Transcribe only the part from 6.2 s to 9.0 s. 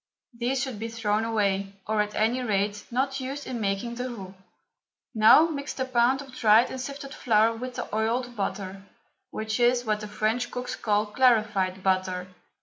of dried and sifted flour with the oiled butter,